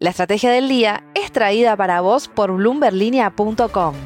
La 0.00 0.10
estrategia 0.10 0.52
del 0.52 0.68
día 0.68 1.02
es 1.16 1.32
traída 1.32 1.76
para 1.76 2.00
vos 2.00 2.28
por 2.28 2.52
bloomberlinia.com. 2.52 3.96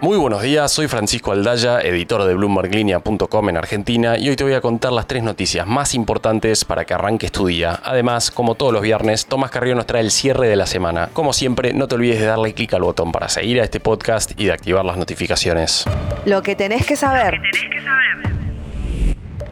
Muy 0.00 0.16
buenos 0.16 0.40
días, 0.40 0.72
soy 0.72 0.88
Francisco 0.88 1.32
Aldaya, 1.32 1.82
editor 1.82 2.24
de 2.24 2.32
BloombergLinea.com 2.32 3.48
en 3.50 3.56
Argentina 3.58 4.16
y 4.16 4.30
hoy 4.30 4.36
te 4.36 4.44
voy 4.44 4.54
a 4.54 4.62
contar 4.62 4.92
las 4.92 5.06
tres 5.06 5.22
noticias 5.22 5.66
más 5.66 5.94
importantes 5.94 6.64
para 6.64 6.86
que 6.86 6.94
arranques 6.94 7.30
tu 7.30 7.46
día. 7.46 7.78
Además, 7.84 8.30
como 8.30 8.54
todos 8.54 8.72
los 8.72 8.80
viernes, 8.80 9.26
Tomás 9.26 9.50
Carrió 9.50 9.74
nos 9.74 9.84
trae 9.84 10.00
el 10.00 10.10
cierre 10.10 10.48
de 10.48 10.56
la 10.56 10.64
semana. 10.64 11.10
Como 11.12 11.34
siempre, 11.34 11.74
no 11.74 11.88
te 11.88 11.96
olvides 11.96 12.20
de 12.20 12.24
darle 12.24 12.54
clic 12.54 12.72
al 12.72 12.80
botón 12.80 13.12
para 13.12 13.28
seguir 13.28 13.60
a 13.60 13.64
este 13.64 13.80
podcast 13.80 14.32
y 14.40 14.46
de 14.46 14.52
activar 14.52 14.86
las 14.86 14.96
notificaciones. 14.96 15.84
Lo 16.24 16.42
que 16.42 16.56
tenés 16.56 16.86
que 16.86 16.96
saber. 16.96 17.38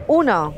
1. 0.07 0.55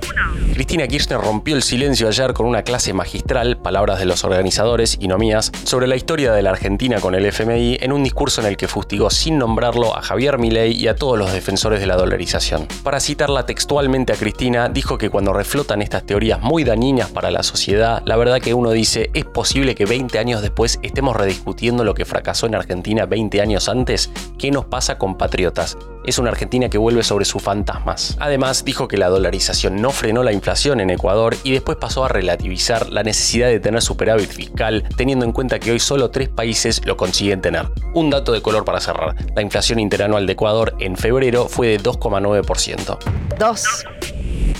Cristina 0.54 0.88
Kirchner 0.88 1.20
rompió 1.20 1.56
el 1.56 1.64
silencio 1.64 2.08
ayer 2.08 2.34
con 2.34 2.46
una 2.46 2.64
clase 2.64 2.94
magistral, 2.94 3.58
palabras 3.58 4.00
de 4.00 4.06
los 4.06 4.24
organizadores 4.24 4.98
y 5.00 5.08
no 5.08 5.18
mías, 5.18 5.52
sobre 5.64 5.88
la 5.88 5.96
historia 5.96 6.34
de 6.34 6.42
la 6.42 6.52
Argentina 6.52 7.00
con 7.00 7.16
el 7.16 7.26
FMI 7.26 7.78
en 7.82 7.92
un 7.92 8.04
discurso 8.04 8.42
en 8.42 8.48
el 8.48 8.58
que 8.58 8.68
fustigó 8.68 9.10
sin 9.10 9.38
nombrarlo 9.38 9.98
a 9.98 10.02
Javier 10.02 10.38
Milei 10.38 10.74
y 10.74 10.88
a 10.88 10.96
todos 10.96 11.18
los 11.18 11.32
defensores 11.32 11.80
de 11.80 11.88
la 11.88 11.96
dolarización. 11.96 12.68
Para 12.84 13.00
citarla 13.00 13.46
textualmente 13.46 14.14
a 14.14 14.18
Cristina, 14.18 14.70
dijo 14.70 14.98
que 14.98 15.10
cuando 15.10 15.34
reflotan 15.34 15.82
estas 15.82 16.06
teorías 16.06 16.42
muy 16.42 16.64
dañinas 16.64 17.10
para 17.10 17.32
la 17.32 17.44
sociedad, 17.44 18.04
la 18.06 18.18
verdad 18.18 18.40
que 18.40 18.54
uno 18.54 18.72
dice, 18.72 19.10
es 19.14 19.26
posible 19.26 19.76
que 19.76 19.86
20 19.86 20.20
años 20.20 20.42
después 20.42 20.80
estemos 20.84 21.16
rediscutiendo 21.16 21.84
lo 21.84 21.94
que 21.94 22.06
fracasó 22.06 22.46
en 22.46 22.56
Argentina 22.56 23.06
20 23.06 23.42
años 23.42 23.70
antes. 23.70 24.12
¿Qué 24.38 24.52
nos 24.52 24.66
pasa 24.66 24.98
con 24.98 25.18
patriotas? 25.18 25.78
es 26.04 26.18
una 26.18 26.32
Argentina 26.32 26.70
que 26.70 26.78
vuelve 26.78 27.04
sobre 27.04 27.26
sus 27.26 27.42
fantasmas. 27.42 28.18
Además, 28.20 28.66
dijo 28.66 28.88
que 28.88 28.98
la 28.98 29.10
dolarización 29.10 29.82
no 29.82 29.92
frenó 30.02 30.24
la 30.24 30.34
inflación 30.34 30.80
en 30.80 30.90
Ecuador 30.90 31.36
y 31.44 31.52
después 31.52 31.78
pasó 31.78 32.04
a 32.04 32.08
relativizar 32.08 32.90
la 32.90 33.04
necesidad 33.04 33.50
de 33.50 33.60
tener 33.60 33.84
superávit 33.84 34.32
fiscal, 34.32 34.84
teniendo 34.98 35.26
en 35.26 35.32
cuenta 35.32 35.60
que 35.60 35.72
hoy 35.72 35.80
solo 35.80 36.10
tres 36.10 36.28
países 36.28 36.84
lo 36.88 36.98
consiguen 36.98 37.40
tener. 37.40 37.68
Un 37.94 38.10
dato 38.10 38.32
de 38.32 38.42
color 38.42 38.66
para 38.66 38.80
cerrar. 38.80 39.16
La 39.36 39.44
inflación 39.44 39.78
interanual 39.78 40.26
de 40.26 40.34
Ecuador 40.34 40.74
en 40.80 40.98
febrero 40.98 41.48
fue 41.48 41.68
de 41.68 41.80
2,9%. 41.80 42.98
2. 43.38 43.66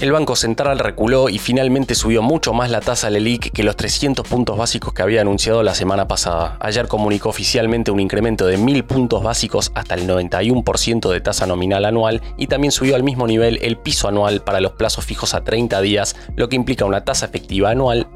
El 0.02 0.12
Banco 0.12 0.36
Central 0.36 0.80
reculó 0.80 1.30
y 1.30 1.38
finalmente 1.38 1.94
subió 1.94 2.24
mucho 2.24 2.54
más 2.54 2.72
la 2.72 2.82
tasa 2.82 3.10
LELIC 3.10 3.52
que 3.52 3.64
los 3.64 3.76
300 3.76 4.28
puntos 4.28 4.58
básicos 4.58 4.94
que 4.94 5.04
había 5.04 5.22
anunciado 5.22 5.62
la 5.62 5.76
semana 5.76 6.08
pasada. 6.08 6.58
Ayer 6.60 6.88
comunicó 6.88 7.30
oficialmente 7.30 7.92
un 7.92 8.00
incremento 8.00 8.48
de 8.48 8.58
1000 8.58 8.84
puntos 8.84 9.22
básicos 9.22 9.72
hasta 9.76 9.94
el 9.94 10.08
91% 10.08 11.12
de 11.12 11.22
tasa 11.22 11.46
nominal 11.46 11.86
anual 11.86 12.22
y 12.36 12.48
también 12.48 12.72
subió 12.72 12.96
al 12.96 13.04
mismo 13.04 13.28
nivel 13.28 13.60
el 13.62 13.78
piso 13.78 14.08
anual 14.08 14.42
para 14.42 14.60
los 14.60 14.72
plazos 14.72 15.06
fijos 15.06 15.36
a 15.36 15.44
30 15.44 15.80
días, 15.82 16.16
lo 16.36 16.50
que 16.50 16.56
implica 16.56 16.86
una 16.86 17.04
tasa 17.04 17.28
efectiva 17.28 17.70
anual 17.70 18.08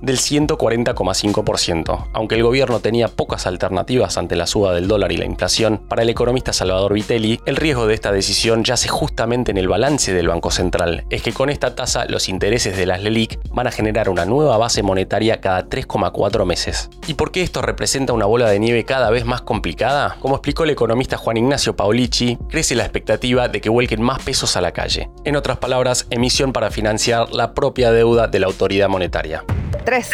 del 0.00 0.18
140,5%. 0.18 2.08
Aunque 2.12 2.34
el 2.34 2.42
gobierno 2.42 2.80
tenía 2.80 3.08
pocas 3.08 3.46
alternativas 3.46 4.16
ante 4.18 4.36
la 4.36 4.46
suba 4.46 4.72
del 4.74 4.88
dólar 4.88 5.12
y 5.12 5.16
la 5.16 5.24
inflación, 5.24 5.82
para 5.88 6.02
el 6.02 6.10
economista 6.10 6.52
Salvador 6.52 6.92
Vitelli, 6.92 7.40
el 7.46 7.56
riesgo 7.56 7.86
de 7.86 7.94
esta 7.94 8.12
decisión 8.12 8.64
yace 8.64 8.88
justamente 8.88 9.50
en 9.50 9.58
el 9.58 9.68
balance 9.68 10.12
del 10.12 10.28
Banco 10.28 10.50
Central. 10.50 11.04
Es 11.10 11.22
que 11.22 11.32
con 11.32 11.50
esta 11.50 11.74
tasa 11.74 12.04
los 12.06 12.28
intereses 12.28 12.76
de 12.76 12.86
las 12.86 13.02
LELIC 13.02 13.38
van 13.52 13.66
a 13.66 13.72
generar 13.72 14.08
una 14.08 14.24
nueva 14.24 14.56
base 14.56 14.82
monetaria 14.82 15.40
cada 15.40 15.66
3,4 15.68 16.44
meses. 16.44 16.90
¿Y 17.06 17.14
por 17.14 17.30
qué 17.30 17.42
esto 17.42 17.62
representa 17.62 18.12
una 18.12 18.26
bola 18.26 18.48
de 18.48 18.58
nieve 18.58 18.84
cada 18.84 19.10
vez 19.10 19.24
más 19.24 19.42
complicada? 19.42 20.16
Como 20.20 20.36
explicó 20.36 20.64
el 20.64 20.70
economista 20.70 21.16
Juan 21.16 21.36
Ignacio 21.36 21.76
Paulici, 21.76 22.38
crece 22.48 22.74
la 22.74 22.84
expectativa 22.84 23.48
de 23.48 23.60
que 23.60 23.68
vuelquen 23.68 24.02
más 24.02 24.22
pesos 24.22 24.56
a 24.56 24.60
la 24.60 24.72
calle. 24.72 25.10
En 25.24 25.36
otras 25.36 25.58
palabras, 25.58 26.06
emisión 26.10 26.52
para 26.52 26.70
financiar 26.70 27.32
la 27.32 27.54
propia 27.54 27.92
deuda 27.92 28.28
de 28.28 28.38
la 28.40 28.46
autoridad 28.46 28.88
monetaria. 28.88 29.44
3. 29.88 30.10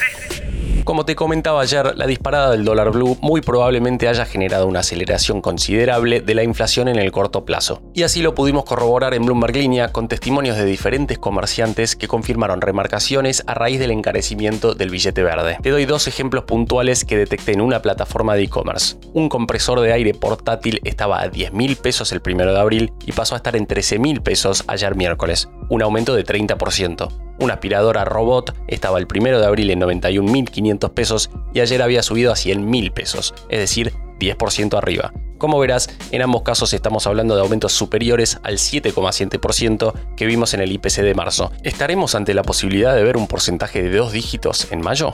Como 0.84 1.04
te 1.04 1.16
comentaba 1.16 1.62
ayer, 1.62 1.96
la 1.96 2.06
disparada 2.06 2.52
del 2.52 2.64
dólar 2.64 2.92
blue 2.92 3.18
muy 3.20 3.40
probablemente 3.40 4.06
haya 4.06 4.24
generado 4.24 4.68
una 4.68 4.80
aceleración 4.80 5.40
considerable 5.40 6.20
de 6.20 6.34
la 6.34 6.44
inflación 6.44 6.86
en 6.86 6.96
el 6.96 7.10
corto 7.10 7.44
plazo. 7.44 7.82
Y 7.92 8.04
así 8.04 8.22
lo 8.22 8.36
pudimos 8.36 8.64
corroborar 8.64 9.14
en 9.14 9.26
Bloomberg 9.26 9.56
Línea 9.56 9.90
con 9.90 10.06
testimonios 10.06 10.56
de 10.56 10.64
diferentes 10.64 11.18
comerciantes 11.18 11.96
que 11.96 12.06
confirmaron 12.06 12.60
remarcaciones 12.60 13.42
a 13.48 13.54
raíz 13.54 13.80
del 13.80 13.90
encarecimiento 13.90 14.74
del 14.74 14.90
billete 14.90 15.24
verde. 15.24 15.58
Te 15.60 15.70
doy 15.70 15.86
dos 15.86 16.06
ejemplos 16.06 16.44
puntuales 16.44 17.04
que 17.04 17.16
detecté 17.16 17.50
en 17.50 17.60
una 17.60 17.82
plataforma 17.82 18.36
de 18.36 18.44
e-commerce. 18.44 18.96
Un 19.12 19.28
compresor 19.28 19.80
de 19.80 19.92
aire 19.92 20.14
portátil 20.14 20.80
estaba 20.84 21.20
a 21.20 21.28
10 21.28 21.52
mil 21.52 21.74
pesos 21.74 22.12
el 22.12 22.22
1 22.24 22.52
de 22.52 22.60
abril 22.60 22.92
y 23.04 23.10
pasó 23.10 23.34
a 23.34 23.38
estar 23.38 23.56
en 23.56 23.66
13 23.66 23.98
mil 23.98 24.22
pesos 24.22 24.62
ayer 24.68 24.94
miércoles, 24.94 25.48
un 25.68 25.82
aumento 25.82 26.14
de 26.14 26.24
30%. 26.24 27.33
Una 27.38 27.54
aspiradora 27.54 28.04
robot 28.04 28.54
estaba 28.68 28.98
el 28.98 29.06
1 29.12 29.38
de 29.38 29.46
abril 29.46 29.70
en 29.70 29.80
91.500 29.80 30.90
pesos 30.92 31.30
y 31.52 31.60
ayer 31.60 31.82
había 31.82 32.02
subido 32.02 32.32
a 32.32 32.36
100.000 32.36 32.92
pesos, 32.92 33.34
es 33.48 33.58
decir, 33.58 33.92
10% 34.20 34.76
arriba. 34.76 35.12
Como 35.38 35.58
verás, 35.58 35.90
en 36.12 36.22
ambos 36.22 36.42
casos 36.42 36.72
estamos 36.72 37.06
hablando 37.06 37.34
de 37.34 37.42
aumentos 37.42 37.72
superiores 37.72 38.38
al 38.44 38.54
7,7% 38.54 39.92
que 40.16 40.26
vimos 40.26 40.54
en 40.54 40.60
el 40.60 40.72
IPC 40.72 41.02
de 41.02 41.14
marzo. 41.14 41.52
¿Estaremos 41.62 42.14
ante 42.14 42.34
la 42.34 42.42
posibilidad 42.42 42.94
de 42.94 43.02
ver 43.02 43.16
un 43.16 43.26
porcentaje 43.26 43.82
de 43.82 43.96
dos 43.96 44.12
dígitos 44.12 44.70
en 44.70 44.80
mayo? 44.80 45.12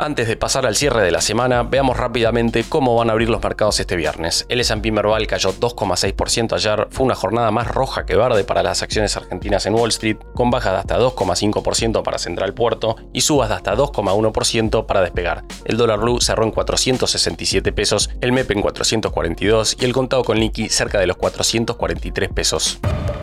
Antes 0.00 0.28
de 0.28 0.36
pasar 0.36 0.64
al 0.64 0.76
cierre 0.76 1.02
de 1.02 1.10
la 1.10 1.20
semana, 1.20 1.64
veamos 1.64 1.96
rápidamente 1.96 2.62
cómo 2.62 2.94
van 2.94 3.10
a 3.10 3.12
abrir 3.14 3.28
los 3.28 3.42
mercados 3.42 3.80
este 3.80 3.96
viernes. 3.96 4.46
El 4.48 4.60
S&P 4.60 4.92
Merval 4.92 5.26
cayó 5.26 5.52
2,6% 5.52 6.52
ayer, 6.52 6.86
fue 6.92 7.04
una 7.04 7.16
jornada 7.16 7.50
más 7.50 7.66
roja 7.66 8.06
que 8.06 8.14
verde 8.14 8.44
para 8.44 8.62
las 8.62 8.80
acciones 8.84 9.16
argentinas 9.16 9.66
en 9.66 9.74
Wall 9.74 9.88
Street, 9.88 10.18
con 10.34 10.52
bajas 10.52 10.72
de 10.74 10.78
hasta 10.78 10.98
2,5% 11.00 12.04
para 12.04 12.18
Central 12.18 12.54
Puerto 12.54 12.94
y 13.12 13.22
subas 13.22 13.48
de 13.48 13.56
hasta 13.56 13.74
2,1% 13.74 14.86
para 14.86 15.00
Despegar. 15.00 15.42
El 15.64 15.76
dólar 15.76 15.98
blue 15.98 16.20
cerró 16.20 16.44
en 16.44 16.52
467 16.52 17.72
pesos, 17.72 18.08
el 18.20 18.30
MEP 18.30 18.52
en 18.52 18.62
442 18.62 19.78
y 19.80 19.84
el 19.84 19.92
contado 19.92 20.22
con 20.22 20.38
liqui 20.38 20.68
cerca 20.68 21.00
de 21.00 21.08
los 21.08 21.16
443 21.16 22.28
pesos. 22.28 22.78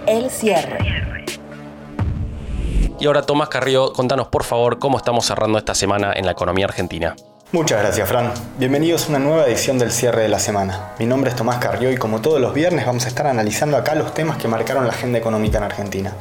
El 0.07 0.29
cierre. 0.29 1.14
Y 3.00 3.07
ahora 3.07 3.23
Tomás 3.23 3.50
Carrió, 3.50 3.91
contanos 3.91 4.28
por 4.28 4.44
favor 4.44 4.79
cómo 4.79 4.97
estamos 4.97 5.25
cerrando 5.25 5.57
esta 5.57 5.75
semana 5.75 6.13
en 6.16 6.25
la 6.25 6.31
economía 6.31 6.66
argentina. 6.66 7.16
Muchas 7.51 7.79
gracias, 7.79 8.09
Fran. 8.09 8.33
Bienvenidos 8.57 9.06
a 9.06 9.09
una 9.09 9.19
nueva 9.19 9.45
edición 9.45 9.78
del 9.78 9.91
cierre 9.91 10.23
de 10.23 10.29
la 10.29 10.39
semana. 10.39 10.94
Mi 10.97 11.06
nombre 11.06 11.29
es 11.29 11.35
Tomás 11.35 11.57
Carrió 11.57 11.91
y 11.91 11.95
como 11.95 12.19
todos 12.19 12.41
los 12.41 12.56
viernes 12.56 12.88
vamos 12.88 13.06
a 13.06 13.07
estar 13.07 13.28
analizando 13.28 13.78
acá 13.78 13.94
los 13.94 14.16
temas 14.16 14.38
que 14.38 14.47
marcaron 14.47 14.88
la 14.88 14.94
agenda 14.94 15.19
económica 15.19 15.59
en 15.59 15.63
Argentina. 15.63 16.13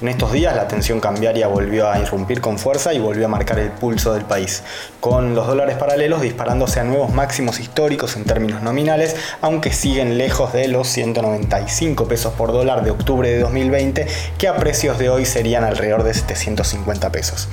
En 0.00 0.06
estos 0.06 0.30
días 0.30 0.54
la 0.54 0.68
tensión 0.68 1.00
cambiaria 1.00 1.48
volvió 1.48 1.90
a 1.90 1.98
irrumpir 1.98 2.40
con 2.40 2.56
fuerza 2.56 2.94
y 2.94 3.00
volvió 3.00 3.26
a 3.26 3.28
marcar 3.28 3.58
el 3.58 3.70
pulso 3.70 4.14
del 4.14 4.24
país, 4.24 4.62
con 5.00 5.34
los 5.34 5.48
dólares 5.48 5.76
paralelos 5.76 6.22
disparándose 6.22 6.78
a 6.78 6.84
nuevos 6.84 7.12
máximos 7.12 7.58
históricos 7.58 8.16
en 8.16 8.22
términos 8.22 8.62
nominales, 8.62 9.16
aunque 9.40 9.72
siguen 9.72 10.16
lejos 10.16 10.52
de 10.52 10.68
los 10.68 10.86
195 10.86 12.06
pesos 12.06 12.32
por 12.34 12.52
dólar 12.52 12.84
de 12.84 12.92
octubre 12.92 13.28
de 13.28 13.40
2020, 13.40 14.06
que 14.38 14.46
a 14.46 14.56
precios 14.56 14.98
de 15.00 15.10
hoy 15.10 15.26
serían 15.26 15.64
alrededor 15.64 16.04
de 16.04 16.14
750 16.14 17.10
pesos. 17.10 17.48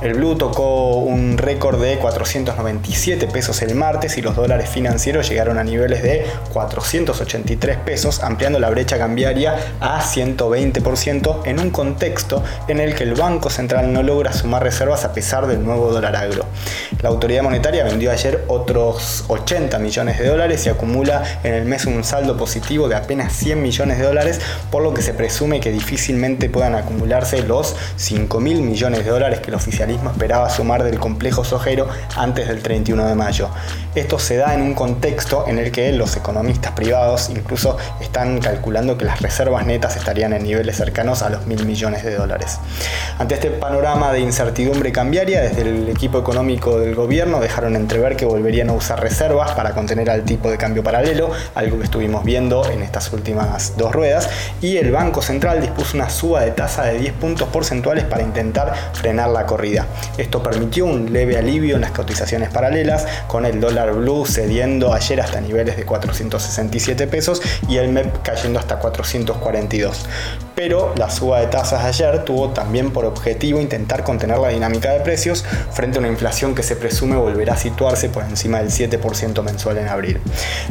El 0.00 0.14
blue 0.14 0.36
tocó 0.36 0.98
un 0.98 1.36
récord 1.36 1.82
de 1.82 1.98
490 1.98 2.67
pesos 3.32 3.62
el 3.62 3.74
martes 3.74 4.18
y 4.18 4.22
los 4.22 4.36
dólares 4.36 4.68
financieros 4.68 5.28
llegaron 5.28 5.58
a 5.58 5.64
niveles 5.64 6.02
de 6.02 6.26
483 6.52 7.78
pesos, 7.78 8.22
ampliando 8.22 8.58
la 8.58 8.70
brecha 8.70 8.98
cambiaria 8.98 9.56
a 9.80 10.00
120% 10.02 11.46
en 11.46 11.58
un 11.60 11.70
contexto 11.70 12.42
en 12.68 12.80
el 12.80 12.94
que 12.94 13.04
el 13.04 13.14
Banco 13.14 13.50
Central 13.50 13.92
no 13.92 14.02
logra 14.02 14.32
sumar 14.32 14.62
reservas 14.62 15.04
a 15.04 15.12
pesar 15.12 15.46
del 15.46 15.64
nuevo 15.64 15.90
dólar 15.90 16.16
agro. 16.16 16.44
La 17.02 17.08
autoridad 17.08 17.42
monetaria 17.42 17.84
vendió 17.84 18.10
ayer 18.10 18.44
otros 18.48 19.24
80 19.28 19.78
millones 19.78 20.18
de 20.18 20.26
dólares 20.26 20.66
y 20.66 20.68
acumula 20.68 21.22
en 21.42 21.54
el 21.54 21.64
mes 21.64 21.86
un 21.86 22.04
saldo 22.04 22.36
positivo 22.36 22.88
de 22.88 22.96
apenas 22.96 23.32
100 23.32 23.62
millones 23.62 23.98
de 23.98 24.04
dólares, 24.04 24.40
por 24.70 24.82
lo 24.82 24.92
que 24.94 25.02
se 25.02 25.14
presume 25.14 25.60
que 25.60 25.70
difícilmente 25.70 26.50
puedan 26.50 26.74
acumularse 26.74 27.42
los 27.42 27.76
5 27.96 28.40
mil 28.40 28.62
millones 28.62 29.04
de 29.04 29.10
dólares 29.10 29.40
que 29.40 29.48
el 29.48 29.54
oficialismo 29.54 30.10
esperaba 30.10 30.50
sumar 30.50 30.84
del 30.84 30.98
complejo 30.98 31.44
sojero 31.44 31.88
antes 32.16 32.48
del 32.48 32.57
31 32.62 33.06
de 33.06 33.14
mayo. 33.14 33.48
Esto 33.94 34.18
se 34.18 34.36
da 34.36 34.54
en 34.54 34.62
un 34.62 34.74
contexto 34.74 35.44
en 35.48 35.58
el 35.58 35.72
que 35.72 35.92
los 35.92 36.16
economistas 36.16 36.72
privados 36.72 37.30
incluso 37.30 37.76
están 38.00 38.38
calculando 38.40 38.96
que 38.96 39.04
las 39.04 39.20
reservas 39.20 39.66
netas 39.66 39.96
estarían 39.96 40.32
en 40.32 40.44
niveles 40.44 40.76
cercanos 40.76 41.22
a 41.22 41.30
los 41.30 41.46
mil 41.46 41.64
millones 41.66 42.04
de 42.04 42.14
dólares. 42.14 42.58
Ante 43.18 43.34
este 43.34 43.50
panorama 43.50 44.12
de 44.12 44.20
incertidumbre 44.20 44.92
cambiaria, 44.92 45.40
desde 45.40 45.62
el 45.62 45.88
equipo 45.88 46.18
económico 46.18 46.78
del 46.78 46.94
gobierno 46.94 47.40
dejaron 47.40 47.76
entrever 47.76 48.16
que 48.16 48.24
volverían 48.24 48.70
a 48.70 48.72
usar 48.72 49.00
reservas 49.00 49.52
para 49.52 49.72
contener 49.72 50.10
al 50.10 50.24
tipo 50.24 50.50
de 50.50 50.58
cambio 50.58 50.82
paralelo, 50.82 51.30
algo 51.54 51.78
que 51.78 51.84
estuvimos 51.84 52.24
viendo 52.24 52.68
en 52.70 52.82
estas 52.82 53.12
últimas 53.12 53.76
dos 53.76 53.92
ruedas, 53.92 54.28
y 54.60 54.76
el 54.76 54.90
Banco 54.92 55.22
Central 55.22 55.60
dispuso 55.60 55.96
una 55.96 56.10
suba 56.10 56.42
de 56.42 56.50
tasa 56.52 56.84
de 56.84 56.98
10 56.98 57.12
puntos 57.14 57.48
porcentuales 57.48 58.04
para 58.04 58.22
intentar 58.22 58.74
frenar 58.92 59.30
la 59.30 59.46
corrida. 59.46 59.86
Esto 60.16 60.42
permitió 60.42 60.86
un 60.86 61.12
leve 61.12 61.36
alivio 61.36 61.76
en 61.76 61.82
las 61.82 61.90
cotizaciones 61.90 62.47
paralelas, 62.48 63.06
con 63.26 63.46
el 63.46 63.60
dólar 63.60 63.92
blue 63.92 64.26
cediendo 64.26 64.92
ayer 64.92 65.20
hasta 65.20 65.40
niveles 65.40 65.76
de 65.76 65.84
467 65.84 67.06
pesos 67.06 67.42
y 67.68 67.76
el 67.76 67.90
MEP 67.90 68.22
cayendo 68.22 68.58
hasta 68.58 68.78
442 68.78 70.06
pero 70.58 70.92
la 70.96 71.08
suba 71.08 71.38
de 71.38 71.46
tasas 71.46 71.84
ayer 71.84 72.24
tuvo 72.24 72.48
también 72.48 72.90
por 72.90 73.04
objetivo 73.04 73.60
intentar 73.60 74.02
contener 74.02 74.38
la 74.38 74.48
dinámica 74.48 74.90
de 74.90 74.98
precios 74.98 75.44
frente 75.70 75.98
a 75.98 76.00
una 76.00 76.08
inflación 76.08 76.56
que 76.56 76.64
se 76.64 76.74
presume 76.74 77.14
volverá 77.14 77.54
a 77.54 77.56
situarse 77.56 78.08
por 78.08 78.24
encima 78.24 78.58
del 78.58 78.70
7% 78.70 79.40
mensual 79.44 79.78
en 79.78 79.86
abril. 79.86 80.20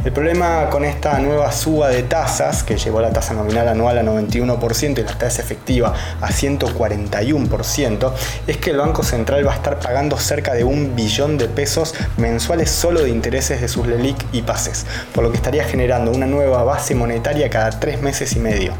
El 0.03 0.11
problema 0.11 0.69
con 0.69 0.83
esta 0.83 1.17
nueva 1.19 1.53
suba 1.53 1.87
de 1.87 2.03
tasas, 2.03 2.63
que 2.63 2.75
llevó 2.75 2.99
la 2.99 3.13
tasa 3.13 3.33
nominal 3.33 3.69
anual 3.69 3.97
a 3.97 4.03
91% 4.03 4.99
y 4.99 5.03
la 5.03 5.17
tasa 5.17 5.41
efectiva 5.41 5.93
a 6.19 6.27
141%, 6.27 8.11
es 8.45 8.57
que 8.57 8.71
el 8.71 8.77
Banco 8.79 9.03
Central 9.03 9.47
va 9.47 9.53
a 9.53 9.55
estar 9.55 9.79
pagando 9.79 10.17
cerca 10.17 10.53
de 10.53 10.65
un 10.65 10.97
billón 10.97 11.37
de 11.37 11.47
pesos 11.47 11.66
mensuales 12.17 12.69
solo 12.69 13.01
de 13.01 13.09
intereses 13.09 13.61
de 13.61 13.67
sus 13.67 13.87
LELIC 13.87 14.17
y 14.31 14.41
pases, 14.41 14.85
por 15.13 15.23
lo 15.23 15.31
que 15.31 15.37
estaría 15.37 15.63
generando 15.63 16.11
una 16.11 16.25
nueva 16.25 16.63
base 16.63 16.95
monetaria 16.95 17.49
cada 17.49 17.79
tres 17.79 18.01
meses 18.01 18.35
y 18.35 18.39
medio. 18.39 18.73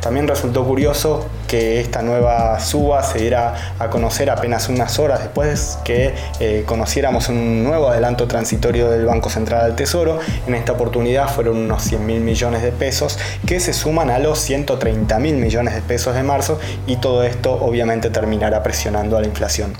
También 0.00 0.26
resultó 0.26 0.64
curioso 0.64 1.26
que 1.46 1.80
esta 1.80 2.02
nueva 2.02 2.60
suba 2.60 3.02
se 3.02 3.18
diera 3.18 3.74
a 3.78 3.90
conocer 3.90 4.30
apenas 4.30 4.68
unas 4.68 4.98
horas 4.98 5.20
después 5.20 5.78
que 5.84 6.14
eh, 6.38 6.64
conociéramos 6.66 7.28
un 7.28 7.64
nuevo 7.64 7.88
adelanto 7.88 8.26
transitorio 8.26 8.88
del 8.88 9.04
Banco 9.04 9.30
Central 9.30 9.62
al 9.62 9.76
Tesoro. 9.76 10.20
En 10.46 10.54
esta 10.54 10.72
oportunidad 10.72 11.28
fueron 11.28 11.56
unos 11.56 11.82
100 11.82 12.06
mil 12.06 12.20
millones 12.20 12.62
de 12.62 12.72
pesos 12.72 13.18
que 13.46 13.60
se 13.60 13.72
suman 13.72 14.10
a 14.10 14.18
los 14.18 14.38
130 14.38 15.18
mil 15.18 15.34
millones 15.36 15.74
de 15.74 15.82
pesos 15.82 16.14
de 16.14 16.22
marzo 16.22 16.58
y 16.86 16.96
todo 16.96 17.24
esto 17.24 17.52
obviamente 17.52 18.10
terminará 18.10 18.62
presionando 18.62 19.16
a 19.16 19.20
la 19.20 19.26
inflación. 19.26 19.74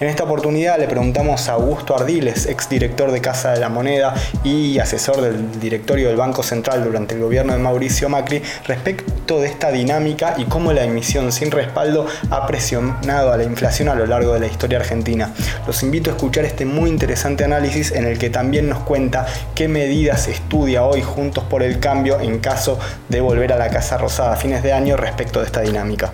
En 0.00 0.08
esta 0.08 0.24
oportunidad 0.24 0.78
le 0.78 0.86
preguntamos 0.86 1.48
a 1.48 1.52
Augusto 1.52 1.94
Ardiles, 2.06 2.46
exdirector 2.46 3.10
de 3.10 3.20
Casa 3.20 3.50
de 3.50 3.58
la 3.58 3.68
Moneda 3.68 4.14
y 4.44 4.78
asesor 4.78 5.20
del 5.22 5.58
directorio 5.58 6.06
del 6.06 6.16
Banco 6.16 6.44
Central 6.44 6.84
durante 6.84 7.16
el 7.16 7.20
gobierno 7.20 7.52
de 7.52 7.58
Mauricio 7.58 8.08
Macri, 8.08 8.40
respecto 8.68 9.40
de 9.40 9.48
esta 9.48 9.72
dinámica 9.72 10.34
y 10.36 10.44
cómo 10.44 10.72
la 10.72 10.84
emisión 10.84 11.32
sin 11.32 11.50
respaldo 11.50 12.06
ha 12.30 12.46
presionado 12.46 13.32
a 13.32 13.36
la 13.36 13.42
inflación 13.42 13.88
a 13.88 13.96
lo 13.96 14.06
largo 14.06 14.34
de 14.34 14.38
la 14.38 14.46
historia 14.46 14.78
argentina. 14.78 15.32
Los 15.66 15.82
invito 15.82 16.10
a 16.10 16.14
escuchar 16.14 16.44
este 16.44 16.64
muy 16.64 16.90
interesante 16.90 17.42
análisis 17.42 17.90
en 17.90 18.06
el 18.06 18.18
que 18.18 18.30
también 18.30 18.68
nos 18.68 18.84
cuenta 18.84 19.26
qué 19.56 19.66
medidas 19.66 20.28
estudia 20.28 20.84
hoy 20.84 21.02
Juntos 21.02 21.42
por 21.42 21.64
el 21.64 21.80
Cambio 21.80 22.20
en 22.20 22.38
caso 22.38 22.78
de 23.08 23.20
volver 23.20 23.52
a 23.52 23.58
la 23.58 23.68
Casa 23.68 23.98
Rosada 23.98 24.34
a 24.34 24.36
fines 24.36 24.62
de 24.62 24.72
año 24.72 24.96
respecto 24.96 25.40
de 25.40 25.46
esta 25.46 25.62
dinámica. 25.62 26.12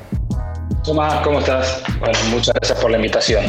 Tomás, 0.85 1.21
¿cómo 1.23 1.39
estás? 1.39 1.83
Bueno, 2.01 2.19
muchas 2.31 2.55
gracias 2.55 2.81
por 2.81 2.91
la 2.91 2.97
invitación. 2.97 3.45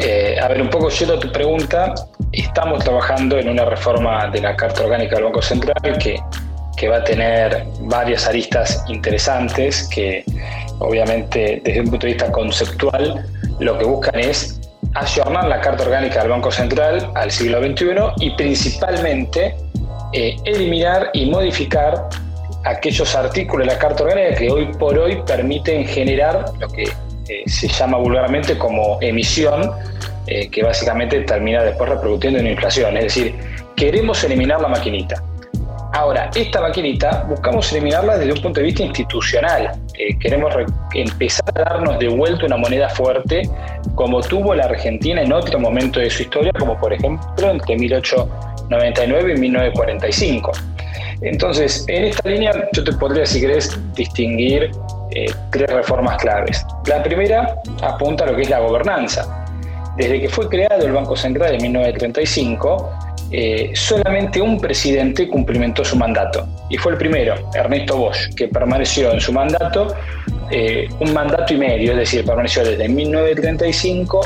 Eh, 0.00 0.38
a 0.40 0.48
ver, 0.48 0.62
un 0.62 0.70
poco 0.70 0.88
yendo 0.90 1.14
a 1.14 1.18
tu 1.18 1.30
pregunta, 1.32 1.94
estamos 2.32 2.84
trabajando 2.84 3.36
en 3.36 3.48
una 3.48 3.64
reforma 3.64 4.28
de 4.28 4.40
la 4.40 4.56
Carta 4.56 4.84
Orgánica 4.84 5.16
del 5.16 5.24
Banco 5.24 5.42
Central 5.42 5.98
que 5.98 6.20
que 6.78 6.88
va 6.88 6.98
a 6.98 7.04
tener 7.04 7.64
varias 7.80 8.26
aristas 8.26 8.84
interesantes 8.88 9.88
que 9.88 10.24
obviamente 10.78 11.60
desde 11.64 11.80
un 11.80 11.90
punto 11.90 12.06
de 12.06 12.12
vista 12.12 12.30
conceptual 12.30 13.26
lo 13.58 13.76
que 13.78 13.84
buscan 13.84 14.20
es 14.20 14.60
ayornar 14.94 15.48
la 15.48 15.60
Carta 15.60 15.82
Orgánica 15.84 16.20
del 16.20 16.30
Banco 16.30 16.52
Central 16.52 17.10
al 17.16 17.30
siglo 17.30 17.60
XXI 17.60 17.86
y 18.20 18.30
principalmente 18.30 19.56
eh, 20.12 20.36
eliminar 20.44 21.10
y 21.12 21.26
modificar 21.26 22.08
aquellos 22.64 23.14
artículos 23.14 23.66
de 23.66 23.74
la 23.74 23.78
Carta 23.78 24.04
Orgánica 24.04 24.36
que 24.36 24.50
hoy 24.50 24.66
por 24.78 24.96
hoy 24.96 25.20
permiten 25.26 25.84
generar 25.84 26.44
lo 26.60 26.68
que 26.68 26.84
eh, 27.28 27.42
se 27.46 27.68
llama 27.68 27.98
vulgarmente 27.98 28.56
como 28.56 28.98
emisión, 29.00 29.70
eh, 30.26 30.48
que 30.50 30.62
básicamente 30.62 31.20
termina 31.20 31.62
después 31.62 31.90
reproduciendo 31.90 32.38
en 32.38 32.46
inflación. 32.48 32.96
Es 32.96 33.04
decir, 33.04 33.34
queremos 33.76 34.22
eliminar 34.24 34.60
la 34.60 34.68
maquinita. 34.68 35.22
Ahora, 35.92 36.30
esta 36.34 36.60
maquinita 36.60 37.24
buscamos 37.28 37.72
eliminarla 37.72 38.18
desde 38.18 38.32
un 38.32 38.42
punto 38.42 38.60
de 38.60 38.66
vista 38.66 38.82
institucional. 38.82 39.72
Eh, 39.94 40.18
queremos 40.18 40.54
empezar 40.94 41.50
a 41.54 41.70
darnos 41.70 41.98
de 41.98 42.08
vuelta 42.08 42.44
una 42.46 42.58
moneda 42.58 42.88
fuerte 42.90 43.48
como 43.94 44.20
tuvo 44.20 44.54
la 44.54 44.64
Argentina 44.64 45.22
en 45.22 45.32
otro 45.32 45.58
momento 45.58 45.98
de 45.98 46.10
su 46.10 46.22
historia, 46.22 46.52
como 46.58 46.78
por 46.78 46.92
ejemplo 46.92 47.50
entre 47.50 47.76
1899 47.76 49.34
y 49.34 49.40
1945. 49.40 50.52
Entonces, 51.22 51.84
en 51.88 52.04
esta 52.04 52.28
línea 52.28 52.52
yo 52.72 52.84
te 52.84 52.92
podría, 52.92 53.26
si 53.26 53.40
querés, 53.40 53.76
distinguir 53.94 54.70
eh, 55.10 55.26
tres 55.50 55.70
reformas 55.70 56.16
claves. 56.18 56.64
La 56.86 57.02
primera 57.02 57.56
apunta 57.82 58.24
a 58.24 58.28
lo 58.28 58.36
que 58.36 58.42
es 58.42 58.50
la 58.50 58.60
gobernanza. 58.60 59.46
Desde 59.96 60.20
que 60.20 60.28
fue 60.28 60.48
creado 60.48 60.86
el 60.86 60.92
Banco 60.92 61.16
Central 61.16 61.54
en 61.54 61.62
1935, 61.62 62.90
eh, 63.30 63.72
solamente 63.74 64.40
un 64.40 64.58
presidente 64.58 65.28
cumplimentó 65.28 65.84
su 65.84 65.96
mandato 65.96 66.46
y 66.70 66.78
fue 66.78 66.92
el 66.92 66.98
primero, 66.98 67.34
Ernesto 67.54 67.98
Bosch, 67.98 68.34
que 68.34 68.48
permaneció 68.48 69.12
en 69.12 69.20
su 69.20 69.32
mandato 69.32 69.94
eh, 70.50 70.88
un 71.00 71.12
mandato 71.12 71.52
y 71.52 71.58
medio, 71.58 71.92
es 71.92 71.98
decir, 71.98 72.24
permaneció 72.24 72.64
desde 72.64 72.88
1935 72.88 74.20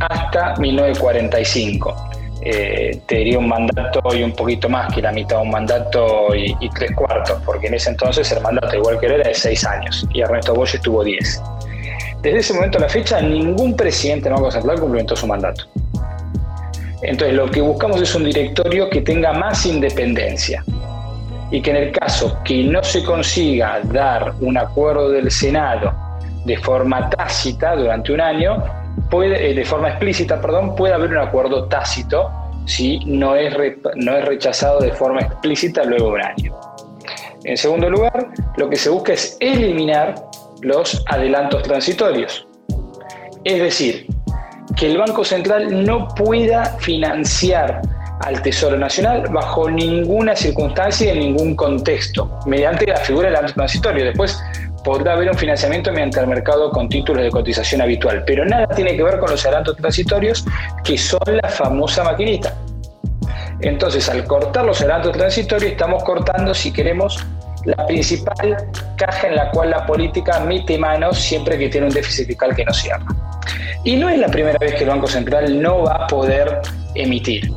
hasta 0.00 0.56
1945. 0.56 2.10
Eh, 2.44 3.00
te 3.06 3.16
diría 3.18 3.38
un 3.38 3.46
mandato 3.46 4.00
y 4.12 4.24
un 4.24 4.32
poquito 4.32 4.68
más 4.68 4.92
que 4.92 5.00
la 5.00 5.12
mitad 5.12 5.36
de 5.36 5.42
un 5.42 5.50
mandato 5.50 6.34
y, 6.34 6.68
tres 6.70 6.90
cuartos, 6.96 7.40
porque 7.44 7.68
en 7.68 7.74
ese 7.74 7.90
entonces 7.90 8.32
el 8.32 8.42
mandato, 8.42 8.76
igual 8.76 8.98
que 8.98 9.06
él, 9.06 9.12
era 9.12 9.28
de 9.28 9.34
seis 9.34 9.64
años 9.64 10.04
y 10.12 10.22
Ernesto 10.22 10.52
Bosch 10.52 10.74
estuvo 10.74 11.04
diez. 11.04 11.40
Desde 12.20 12.38
ese 12.38 12.54
momento 12.54 12.78
a 12.78 12.82
la 12.82 12.88
fecha, 12.88 13.20
ningún 13.20 13.76
presidente 13.76 14.24
del 14.24 14.34
Banco 14.34 14.50
Central 14.50 14.80
cumplimentó 14.80 15.14
su 15.14 15.26
mandato. 15.28 15.66
Entonces 17.02 17.36
lo 17.36 17.48
que 17.48 17.60
buscamos 17.60 18.00
es 18.02 18.12
un 18.14 18.24
directorio 18.24 18.90
que 18.90 19.02
tenga 19.02 19.32
más 19.32 19.64
independencia 19.64 20.64
y 21.52 21.62
que 21.62 21.70
en 21.70 21.76
el 21.76 21.92
caso 21.92 22.38
que 22.44 22.64
no 22.64 22.82
se 22.82 23.04
consiga 23.04 23.80
dar 23.84 24.34
un 24.40 24.58
acuerdo 24.58 25.10
del 25.10 25.30
Senado 25.30 25.92
de 26.44 26.56
forma 26.56 27.08
tácita 27.10 27.76
durante 27.76 28.12
un 28.12 28.20
año, 28.20 28.81
puede, 29.10 29.50
eh, 29.50 29.54
de 29.54 29.64
forma 29.64 29.88
explícita, 29.90 30.40
perdón, 30.40 30.74
puede 30.74 30.94
haber 30.94 31.10
un 31.10 31.18
acuerdo 31.18 31.68
tácito 31.68 32.30
si 32.64 33.00
no 33.00 33.34
es, 33.34 33.54
no 33.96 34.16
es 34.16 34.24
rechazado 34.24 34.80
de 34.80 34.92
forma 34.92 35.20
explícita 35.20 35.84
luego 35.84 36.08
de 36.08 36.12
un 36.12 36.22
año. 36.22 36.60
En 37.44 37.56
segundo 37.56 37.90
lugar, 37.90 38.28
lo 38.56 38.70
que 38.70 38.76
se 38.76 38.88
busca 38.88 39.12
es 39.14 39.36
eliminar 39.40 40.14
los 40.60 41.04
adelantos 41.08 41.62
transitorios. 41.64 42.46
Es 43.44 43.60
decir, 43.60 44.06
que 44.76 44.86
el 44.86 44.98
Banco 44.98 45.24
Central 45.24 45.84
no 45.84 46.08
pueda 46.08 46.64
financiar 46.78 47.82
al 48.20 48.40
Tesoro 48.42 48.76
Nacional 48.76 49.24
bajo 49.32 49.68
ninguna 49.68 50.36
circunstancia 50.36 51.06
y 51.06 51.10
en 51.10 51.18
ningún 51.18 51.56
contexto, 51.56 52.38
mediante 52.46 52.86
la 52.86 52.96
figura 52.96 53.26
del 53.26 53.36
adelanto 53.36 53.56
transitorio. 53.56 54.04
Después 54.04 54.40
podrá 54.84 55.14
haber 55.14 55.30
un 55.30 55.38
financiamiento 55.38 55.90
mediante 55.92 56.20
el 56.20 56.26
mercado 56.26 56.70
con 56.70 56.88
títulos 56.88 57.22
de 57.22 57.30
cotización 57.30 57.80
habitual, 57.82 58.24
pero 58.26 58.44
nada 58.44 58.66
tiene 58.68 58.96
que 58.96 59.02
ver 59.02 59.18
con 59.18 59.30
los 59.30 59.44
adelantos 59.44 59.76
transitorios, 59.76 60.44
que 60.84 60.98
son 60.98 61.20
la 61.26 61.48
famosa 61.48 62.04
maquinita. 62.04 62.54
Entonces, 63.60 64.08
al 64.08 64.24
cortar 64.24 64.64
los 64.64 64.80
adelantos 64.80 65.12
transitorios, 65.12 65.72
estamos 65.72 66.02
cortando, 66.02 66.52
si 66.52 66.72
queremos, 66.72 67.24
la 67.64 67.86
principal 67.86 68.56
caja 68.96 69.28
en 69.28 69.36
la 69.36 69.50
cual 69.50 69.70
la 69.70 69.86
política 69.86 70.40
mete 70.40 70.76
manos 70.78 71.18
siempre 71.18 71.56
que 71.58 71.68
tiene 71.68 71.86
un 71.86 71.92
déficit 71.92 72.26
fiscal 72.26 72.54
que 72.54 72.64
no 72.64 72.72
cierra. 72.72 73.06
Y 73.84 73.96
no 73.96 74.08
es 74.08 74.18
la 74.18 74.28
primera 74.28 74.58
vez 74.58 74.74
que 74.74 74.84
el 74.84 74.90
Banco 74.90 75.06
Central 75.06 75.60
no 75.60 75.84
va 75.84 76.04
a 76.04 76.06
poder 76.06 76.60
emitir, 76.94 77.52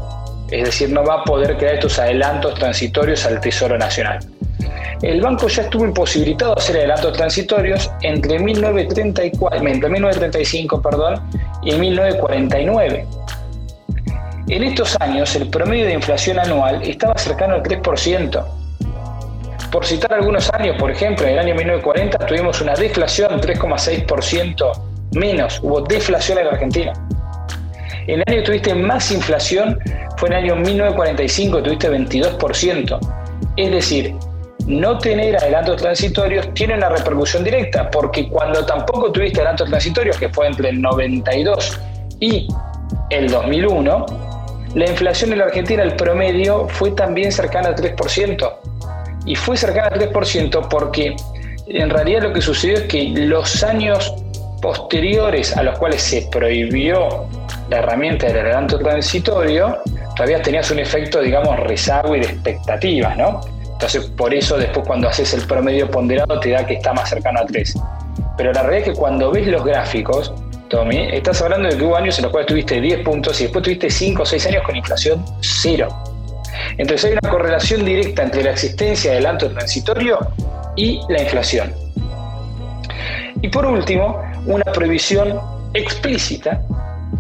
es 0.52 0.66
decir, 0.66 0.90
no 0.90 1.04
va 1.04 1.22
a 1.22 1.24
poder 1.24 1.58
crear 1.58 1.76
estos 1.76 1.98
adelantos 2.00 2.54
transitorios 2.56 3.26
al 3.26 3.40
Tesoro 3.40 3.78
Nacional. 3.78 4.20
El 5.02 5.22
banco 5.22 5.48
ya 5.48 5.64
estuvo 5.64 5.86
imposibilitado 5.86 6.56
de 6.56 6.62
hacer 6.62 6.78
adelantos 6.78 7.14
transitorios 7.14 7.92
entre, 8.02 8.40
1934, 8.40 9.68
entre 9.68 9.90
1935 9.90 10.82
perdón, 10.82 11.22
y 11.64 11.76
1949. 11.76 13.06
En 14.48 14.64
estos 14.64 14.96
años 15.02 15.36
el 15.36 15.50
promedio 15.50 15.86
de 15.86 15.94
inflación 15.94 16.40
anual 16.40 16.82
estaba 16.84 17.18
cercano 17.18 17.56
al 17.56 17.64
3%. 17.64 18.46
Por 19.72 19.86
citar 19.86 20.14
algunos 20.14 20.50
años, 20.54 20.78
por 20.80 20.92
ejemplo, 20.92 21.26
en 21.26 21.34
el 21.34 21.40
año 21.40 21.56
1940 21.56 22.18
tuvimos 22.28 22.62
una 22.62 22.76
deflación 22.76 23.42
3,6% 23.42 24.72
menos, 25.14 25.60
hubo 25.64 25.82
deflación 25.82 26.38
en 26.38 26.46
la 26.46 26.52
Argentina. 26.52 26.94
El 28.08 28.24
año 28.28 28.38
que 28.38 28.42
tuviste 28.44 28.76
más 28.76 29.12
inflación 29.12 29.80
fue 30.18 30.30
en 30.30 30.36
el 30.36 30.44
año 30.44 30.56
1945, 30.58 31.64
tuviste 31.64 31.90
22%. 31.90 33.00
Es 33.58 33.72
decir, 33.72 34.16
no 34.68 34.98
tener 34.98 35.38
adelantos 35.38 35.82
transitorios 35.82 36.54
tiene 36.54 36.76
una 36.76 36.90
repercusión 36.90 37.44
directa, 37.44 37.90
porque 37.92 38.28
cuando 38.28 38.66
tampoco 38.66 39.12
tuviste 39.12 39.40
adelantos 39.40 39.70
transitorios, 39.70 40.18
que 40.18 40.30
fue 40.30 40.48
entre 40.48 40.70
el 40.70 40.82
92 40.82 41.80
y 42.20 42.48
el 43.10 43.30
2001, 43.30 44.06
la 44.74 44.90
inflación 44.90 45.32
en 45.32 45.40
la 45.40 45.46
Argentina, 45.46 45.84
el 45.84 45.96
promedio, 45.96 46.68
fue 46.68 46.92
también 46.92 47.32
cercana 47.32 47.70
al 47.70 47.76
3%. 47.76 48.54
Y 49.26 49.36
fue 49.36 49.56
cercana 49.56 49.88
al 49.88 50.00
3% 50.00 50.68
porque 50.68 51.16
en 51.68 51.90
realidad 51.90 52.24
lo 52.24 52.34
que 52.34 52.42
sucedió 52.42 52.78
es 52.78 52.84
que 52.84 53.04
los 53.16 53.64
años 53.64 54.14
posteriores 54.62 55.56
a 55.56 55.64
los 55.64 55.78
cuales 55.78 56.02
se 56.02 56.28
prohibió 56.32 57.26
la 57.70 57.78
herramienta 57.78 58.28
del 58.28 58.40
adelanto 58.40 58.80
transitorio, 58.80 59.78
todavía 60.16 60.42
tenías 60.42 60.70
un 60.72 60.80
efecto, 60.80 61.22
digamos, 61.22 61.60
rezago 61.62 62.16
y 62.16 62.20
de 62.20 62.26
expectativas, 62.28 63.16
¿no? 63.18 63.42
Entonces, 63.86 64.12
por 64.18 64.34
eso 64.34 64.58
después 64.58 64.88
cuando 64.88 65.08
haces 65.08 65.32
el 65.36 65.46
promedio 65.46 65.92
ponderado 65.92 66.40
te 66.40 66.50
da 66.50 66.66
que 66.66 66.74
está 66.74 66.92
más 66.92 67.08
cercano 67.08 67.42
a 67.42 67.46
3. 67.46 67.76
Pero 68.36 68.52
la 68.52 68.64
realidad 68.64 68.88
es 68.88 68.94
que 68.96 69.00
cuando 69.00 69.30
ves 69.30 69.46
los 69.46 69.64
gráficos, 69.64 70.34
Tommy, 70.70 71.10
estás 71.12 71.40
hablando 71.44 71.70
de 71.70 71.78
que 71.78 71.84
hubo 71.84 71.96
años 71.96 72.18
en 72.18 72.24
los 72.24 72.32
cuales 72.32 72.48
tuviste 72.48 72.82
10 72.82 73.04
puntos 73.04 73.40
y 73.40 73.44
después 73.44 73.64
tuviste 73.64 73.92
5 73.92 74.24
o 74.24 74.26
6 74.26 74.48
años 74.48 74.64
con 74.64 74.76
inflación 74.76 75.24
cero. 75.40 75.90
Entonces 76.80 77.06
hay 77.06 77.18
una 77.22 77.30
correlación 77.30 77.86
directa 77.86 78.24
entre 78.24 78.44
la 78.44 78.52
existencia 78.54 79.12
del 79.12 79.24
adelanto 79.24 79.52
transitorio 79.52 80.18
y 80.76 81.02
la 81.08 81.22
inflación. 81.22 81.72
Y 83.44 83.50
por 83.50 83.68
último, 83.68 84.20
una 84.48 84.64
prohibición 84.64 85.40
explícita 85.76 86.60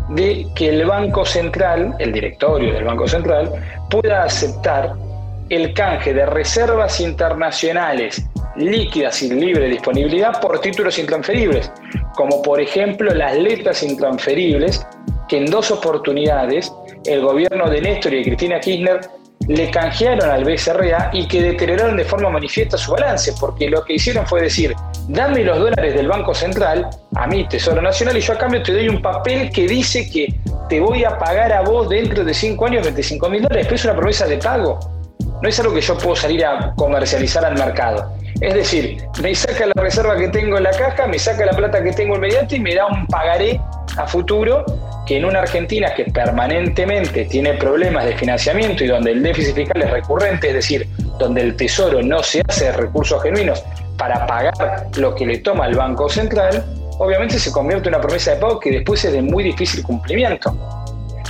de 0.09 0.47
que 0.55 0.69
el 0.69 0.83
Banco 0.87 1.25
Central, 1.25 1.93
el 1.99 2.11
directorio 2.11 2.73
del 2.73 2.85
Banco 2.85 3.07
Central, 3.07 3.51
pueda 3.91 4.23
aceptar 4.23 5.04
el 5.49 5.73
canje 5.73 6.13
de 6.13 6.25
reservas 6.25 6.99
internacionales 6.99 8.25
líquidas 8.55 9.21
y 9.21 9.29
libre 9.31 9.67
disponibilidad 9.67 10.39
por 10.39 10.59
títulos 10.59 10.97
intransferibles, 10.97 11.71
como 12.15 12.41
por 12.41 12.61
ejemplo 12.61 13.13
las 13.13 13.37
letras 13.37 13.83
intransferibles 13.83 14.85
que 15.27 15.37
en 15.37 15.45
dos 15.45 15.71
oportunidades 15.71 16.71
el 17.05 17.21
gobierno 17.21 17.69
de 17.69 17.81
Néstor 17.81 18.13
y 18.13 18.17
de 18.17 18.23
Cristina 18.23 18.59
Kirchner 18.59 19.01
le 19.47 19.69
canjearon 19.69 20.29
al 20.29 20.43
BCRA 20.43 21.11
y 21.13 21.27
que 21.27 21.41
deterioraron 21.41 21.97
de 21.97 22.05
forma 22.05 22.29
manifiesta 22.29 22.77
su 22.77 22.91
balance, 22.91 23.33
porque 23.39 23.69
lo 23.69 23.83
que 23.83 23.93
hicieron 23.93 24.25
fue 24.25 24.41
decir, 24.41 24.73
dame 25.07 25.43
los 25.43 25.59
dólares 25.59 25.93
del 25.93 26.07
Banco 26.07 26.33
Central, 26.33 26.89
a 27.15 27.27
mí, 27.27 27.47
Tesoro 27.47 27.81
Nacional, 27.81 28.17
y 28.17 28.21
yo 28.21 28.33
a 28.33 28.37
cambio 28.37 28.63
te 28.63 28.73
doy 28.73 28.89
un 28.89 29.01
papel 29.01 29.51
que 29.51 29.67
dice 29.67 30.09
que 30.09 30.33
te 30.67 30.79
voy 30.79 31.03
a 31.03 31.17
pagar 31.17 31.53
a 31.53 31.61
vos 31.61 31.89
dentro 31.89 32.23
de 32.23 32.33
cinco 32.33 32.65
años 32.65 32.83
25 32.83 33.29
mil 33.29 33.43
dólares, 33.43 33.65
pero 33.65 33.75
es 33.75 33.85
una 33.85 33.95
promesa 33.95 34.25
de 34.25 34.37
pago. 34.37 34.94
No 35.41 35.49
es 35.49 35.59
algo 35.59 35.73
que 35.73 35.81
yo 35.81 35.97
puedo 35.97 36.15
salir 36.15 36.45
a 36.45 36.73
comercializar 36.75 37.45
al 37.45 37.57
mercado. 37.57 38.11
Es 38.41 38.53
decir, 38.53 38.97
me 39.21 39.33
saca 39.33 39.65
la 39.65 39.81
reserva 39.81 40.17
que 40.17 40.27
tengo 40.27 40.57
en 40.57 40.63
la 40.63 40.71
caja, 40.71 41.07
me 41.07 41.17
saca 41.17 41.45
la 41.45 41.53
plata 41.53 41.81
que 41.83 41.93
tengo 41.93 42.15
inmediato 42.15 42.55
y 42.55 42.59
me 42.59 42.75
da 42.75 42.85
un 42.87 43.07
pagaré 43.07 43.59
a 43.97 44.07
futuro 44.07 44.65
que 45.05 45.17
en 45.17 45.25
una 45.25 45.39
Argentina 45.39 45.93
que 45.95 46.05
permanentemente 46.05 47.25
tiene 47.25 47.53
problemas 47.53 48.05
de 48.05 48.17
financiamiento 48.17 48.83
y 48.83 48.87
donde 48.87 49.11
el 49.11 49.23
déficit 49.23 49.55
fiscal 49.55 49.81
es 49.81 49.91
recurrente, 49.91 50.49
es 50.49 50.53
decir, 50.55 50.87
donde 51.19 51.41
el 51.41 51.55
Tesoro 51.55 52.01
no 52.01 52.23
se 52.23 52.41
hace 52.47 52.71
recursos 52.71 53.21
genuinos 53.21 53.63
para 53.97 54.25
pagar 54.25 54.87
lo 54.97 55.15
que 55.15 55.25
le 55.25 55.37
toma 55.37 55.67
el 55.67 55.75
Banco 55.75 56.09
Central, 56.09 56.65
obviamente 56.97 57.39
se 57.39 57.51
convierte 57.51 57.87
en 57.89 57.95
una 57.95 58.01
promesa 58.01 58.31
de 58.31 58.37
pago 58.37 58.59
que 58.59 58.71
después 58.71 59.05
es 59.05 59.13
de 59.13 59.21
muy 59.21 59.43
difícil 59.43 59.83
cumplimiento. 59.83 60.74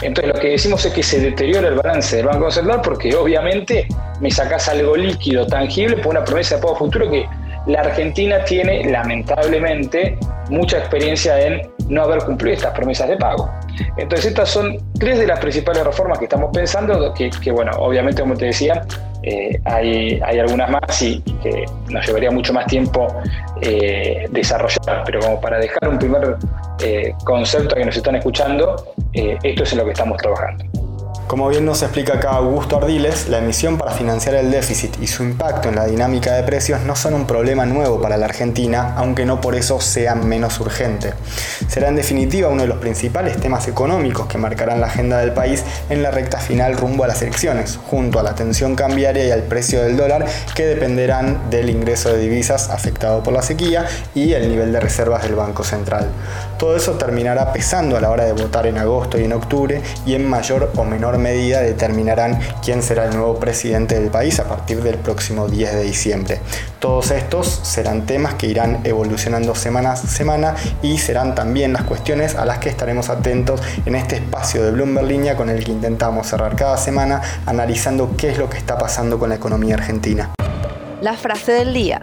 Entonces 0.05 0.33
lo 0.35 0.39
que 0.39 0.49
decimos 0.49 0.85
es 0.85 0.93
que 0.93 1.01
se 1.01 1.19
deteriora 1.19 1.67
el 1.67 1.75
balance 1.75 2.17
del 2.17 2.27
Banco 2.27 2.51
Central 2.51 2.81
porque 2.83 3.13
obviamente 3.15 3.87
me 4.21 4.29
sacas 4.29 4.69
algo 4.69 4.95
líquido, 4.95 5.47
tangible, 5.47 5.97
por 5.97 6.11
una 6.11 6.23
promesa 6.23 6.55
de 6.55 6.61
pago 6.61 6.75
futuro 6.75 7.09
que 7.09 7.27
la 7.65 7.81
Argentina 7.81 8.43
tiene 8.45 8.89
lamentablemente 8.91 10.17
mucha 10.49 10.77
experiencia 10.77 11.41
en 11.41 11.61
no 11.89 12.03
haber 12.03 12.23
cumplido 12.23 12.55
estas 12.55 12.73
promesas 12.73 13.07
de 13.09 13.17
pago. 13.17 13.49
Entonces 13.97 14.27
estas 14.27 14.49
son 14.49 14.77
tres 14.99 15.19
de 15.19 15.27
las 15.27 15.39
principales 15.39 15.83
reformas 15.83 16.17
que 16.19 16.25
estamos 16.25 16.49
pensando, 16.53 17.13
que, 17.13 17.51
bueno, 17.51 17.71
obviamente 17.77 18.21
como 18.21 18.35
te 18.35 18.45
decía, 18.45 18.85
eh, 19.23 19.59
hay, 19.65 20.19
hay, 20.23 20.39
algunas 20.39 20.69
más 20.69 21.01
y, 21.01 21.19
que 21.21 21.65
nos 21.89 22.05
llevaría 22.05 22.31
mucho 22.31 22.53
más 22.53 22.65
tiempo 22.67 23.07
eh, 23.61 24.27
desarrollar, 24.31 25.03
pero 25.05 25.19
como 25.19 25.41
para 25.41 25.57
dejar 25.57 25.89
un 25.89 25.97
primer 25.97 26.37
eh, 26.83 27.13
concepto 27.23 27.75
a 27.75 27.79
que 27.79 27.85
nos 27.85 27.97
están 27.97 28.15
escuchando, 28.15 28.93
esto 29.13 29.63
es 29.63 29.71
en 29.71 29.79
lo 29.79 29.85
que 29.85 29.91
estamos 29.91 30.17
trabajando. 30.17 30.84
Como 31.35 31.49
bien 31.49 31.65
nos 31.65 31.83
explica 31.83 32.13
acá 32.13 32.29
Augusto 32.29 32.77
Ardiles, 32.77 33.27
la 33.27 33.39
emisión 33.39 33.77
para 33.77 33.91
financiar 33.91 34.35
el 34.35 34.51
déficit 34.51 34.95
y 35.01 35.07
su 35.07 35.21
impacto 35.21 35.67
en 35.67 35.75
la 35.75 35.85
dinámica 35.85 36.33
de 36.33 36.43
precios 36.43 36.83
no 36.83 36.95
son 36.95 37.13
un 37.13 37.27
problema 37.27 37.65
nuevo 37.65 38.01
para 38.01 38.15
la 38.15 38.23
Argentina, 38.23 38.93
aunque 38.95 39.25
no 39.25 39.41
por 39.41 39.53
eso 39.53 39.81
sean 39.81 40.25
menos 40.29 40.61
urgente. 40.61 41.13
Será 41.67 41.89
en 41.89 41.97
definitiva 41.97 42.47
uno 42.47 42.61
de 42.61 42.69
los 42.69 42.77
principales 42.77 43.35
temas 43.35 43.67
económicos 43.67 44.27
que 44.27 44.37
marcarán 44.37 44.79
la 44.79 44.87
agenda 44.87 45.17
del 45.17 45.33
país 45.33 45.65
en 45.89 46.03
la 46.03 46.09
recta 46.09 46.39
final 46.39 46.77
rumbo 46.77 47.03
a 47.03 47.07
las 47.07 47.21
elecciones, 47.21 47.77
junto 47.85 48.17
a 48.17 48.23
la 48.23 48.33
tensión 48.33 48.77
cambiaria 48.77 49.25
y 49.25 49.31
al 49.31 49.43
precio 49.43 49.81
del 49.81 49.97
dólar 49.97 50.25
que 50.55 50.65
dependerán 50.65 51.49
del 51.49 51.69
ingreso 51.69 52.13
de 52.13 52.19
divisas 52.19 52.69
afectado 52.69 53.23
por 53.23 53.33
la 53.33 53.41
sequía 53.41 53.85
y 54.13 54.31
el 54.31 54.47
nivel 54.47 54.71
de 54.71 54.79
reservas 54.79 55.23
del 55.23 55.35
Banco 55.35 55.65
Central. 55.65 56.07
Todo 56.57 56.77
eso 56.77 56.93
terminará 56.93 57.51
pesando 57.51 57.97
a 57.97 58.01
la 58.01 58.09
hora 58.09 58.25
de 58.25 58.31
votar 58.31 58.65
en 58.65 58.77
agosto 58.77 59.19
y 59.19 59.25
en 59.25 59.33
octubre 59.33 59.81
y 60.05 60.13
en 60.13 60.27
mayor 60.29 60.71
o 60.75 60.85
menor 60.85 61.17
medida 61.17 61.59
determinarán 61.59 62.39
quién 62.63 62.81
será 62.81 63.05
el 63.05 63.15
nuevo 63.15 63.39
presidente 63.39 63.99
del 63.99 64.09
país 64.09 64.39
a 64.39 64.45
partir 64.45 64.81
del 64.81 64.97
próximo 64.97 65.47
10 65.47 65.73
de 65.73 65.83
diciembre. 65.83 66.39
Todos 66.79 67.11
estos 67.11 67.47
serán 67.47 68.05
temas 68.05 68.35
que 68.35 68.47
irán 68.47 68.81
evolucionando 68.85 69.53
semana 69.53 69.93
a 69.93 69.95
semana 69.97 70.55
y 70.81 70.97
serán 70.97 71.35
también 71.35 71.73
las 71.73 71.83
cuestiones 71.83 72.35
a 72.35 72.45
las 72.45 72.59
que 72.59 72.69
estaremos 72.69 73.09
atentos 73.09 73.61
en 73.85 73.95
este 73.95 74.15
espacio 74.15 74.63
de 74.63 74.71
Bloomberg 74.71 75.07
Línea 75.07 75.35
con 75.35 75.49
el 75.49 75.63
que 75.63 75.71
intentamos 75.71 76.27
cerrar 76.27 76.55
cada 76.55 76.77
semana 76.77 77.21
analizando 77.45 78.15
qué 78.17 78.29
es 78.29 78.37
lo 78.37 78.49
que 78.49 78.57
está 78.57 78.77
pasando 78.77 79.19
con 79.19 79.29
la 79.29 79.35
economía 79.35 79.75
argentina. 79.75 80.31
La 81.01 81.13
frase 81.13 81.51
del 81.51 81.73
día. 81.73 82.01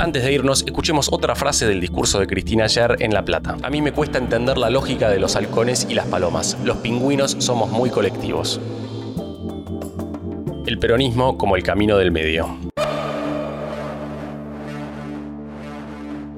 Antes 0.00 0.24
de 0.24 0.32
irnos, 0.32 0.64
escuchemos 0.66 1.10
otra 1.12 1.34
frase 1.34 1.66
del 1.66 1.78
discurso 1.78 2.18
de 2.20 2.26
Cristina 2.26 2.64
ayer 2.64 2.96
en 3.00 3.12
La 3.12 3.22
Plata. 3.22 3.58
A 3.62 3.68
mí 3.68 3.82
me 3.82 3.92
cuesta 3.92 4.16
entender 4.16 4.56
la 4.56 4.70
lógica 4.70 5.10
de 5.10 5.20
los 5.20 5.36
halcones 5.36 5.86
y 5.90 5.94
las 5.94 6.06
palomas. 6.06 6.56
Los 6.64 6.78
pingüinos 6.78 7.36
somos 7.38 7.68
muy 7.70 7.90
colectivos. 7.90 8.58
El 10.64 10.78
peronismo 10.78 11.36
como 11.36 11.54
el 11.54 11.62
camino 11.62 11.98
del 11.98 12.12
medio. 12.12 12.69